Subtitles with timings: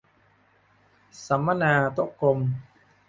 [1.25, 2.39] สัมมนาโต๊ะกลม